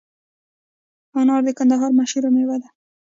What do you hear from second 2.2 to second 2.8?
میوه ده